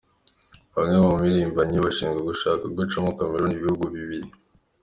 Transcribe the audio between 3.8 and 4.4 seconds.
bibiri.